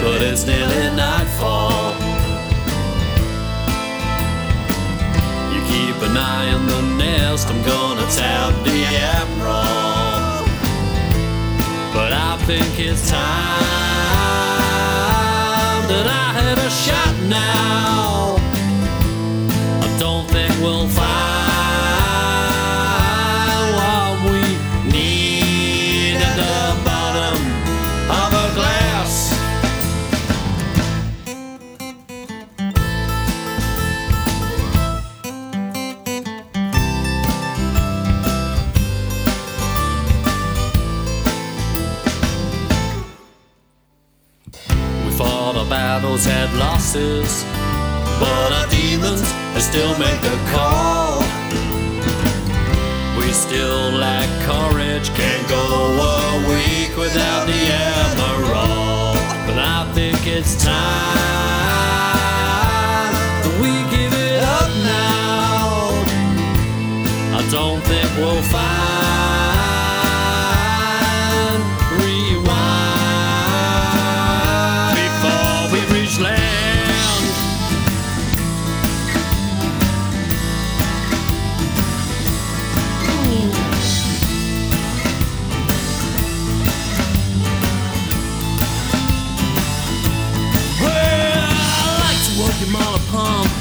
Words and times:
but 0.00 0.22
it's 0.22 0.44
nearly 0.46 0.90
nightfall. 0.94 1.92
You 5.52 5.60
keep 5.72 5.96
an 6.08 6.16
eye 6.16 6.52
on 6.52 6.66
the 6.66 6.82
nest, 6.96 7.48
I'm 7.48 7.62
gonna 7.62 8.06
tap 8.10 8.54
the 8.64 8.84
admiral. 9.16 10.44
But 11.94 12.12
I 12.12 12.36
think 12.46 12.78
it's 12.78 13.08
time 13.08 13.16
that 15.88 16.06
I 16.06 16.32
had 16.38 16.58
a 16.58 16.70
shot 16.70 17.14
now. 17.28 17.65
Fought 45.46 45.58
our 45.58 45.70
battles, 45.70 46.24
had 46.24 46.52
losses, 46.54 47.44
but 48.18 48.50
our 48.52 48.66
demons 48.66 49.22
they 49.54 49.60
still 49.60 49.96
make 49.96 50.20
a 50.26 50.38
call. 50.50 51.22
We 53.16 53.30
still 53.30 53.92
lack 53.92 54.26
courage, 54.42 55.08
can't 55.14 55.48
go 55.48 55.62
a 56.02 56.48
week 56.50 56.96
without 56.98 57.46
the 57.46 57.62
Admiral. 57.70 59.14
But 59.46 59.58
I 59.62 59.88
think 59.94 60.26
it's 60.26 60.56
time 60.64 60.74
that 63.44 63.54
we 63.62 63.70
give 63.96 64.12
it 64.18 64.42
up 64.42 64.70
now. 64.82 65.94
I 67.38 67.40
don't 67.52 67.80
think 67.84 68.10
we'll 68.18 68.42
find 68.50 68.75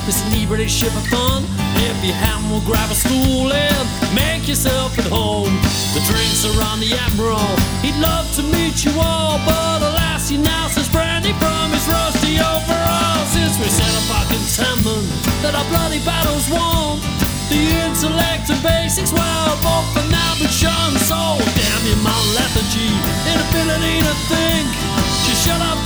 this 0.06 0.22
inebriated 0.30 0.70
ship 0.70 0.94
of 0.94 1.06
fun. 1.08 1.44
If 1.82 1.98
you 2.06 2.14
haven't, 2.14 2.50
we'll 2.50 2.62
grab 2.62 2.90
a 2.92 2.96
stool 2.96 3.52
and 3.52 3.86
make 4.14 4.48
yourself 4.48 4.98
at 5.02 5.10
home. 5.10 5.50
The 5.98 6.02
drinks 6.06 6.46
are 6.46 6.58
on 6.70 6.80
the 6.80 6.94
Admiral. 6.94 7.50
He'd 7.82 7.98
love 7.98 8.30
to 8.38 8.44
meet 8.44 8.86
you 8.86 8.94
all, 9.02 9.42
but 9.46 9.82
alas, 9.82 10.30
he 10.30 10.38
now 10.38 10.68
says 10.70 10.88
brandy 10.90 11.34
from 11.42 11.74
his 11.74 11.86
rusty 11.90 12.38
overalls. 12.38 13.30
Since 13.34 13.58
we 13.58 13.66
set 13.66 13.90
up 13.98 14.08
our 14.14 14.26
contentment 14.30 15.10
that 15.42 15.58
our 15.58 15.66
bloody 15.74 16.00
battles 16.06 16.46
won. 16.54 17.02
The 17.50 17.62
intellect 17.86 18.50
and 18.50 18.62
basics, 18.62 19.14
well, 19.14 19.54
both 19.62 19.90
are 19.98 20.10
now 20.10 20.34
been 20.38 20.54
shown. 20.54 20.94
So, 21.02 21.18
damn 21.42 21.82
your 21.86 22.02
mountain 22.06 22.34
lethargy, 22.38 22.90
inability 23.26 24.02
to 24.06 24.14
think. 24.30 24.70
Just 25.26 25.46
shut 25.46 25.62
up, 25.62 25.78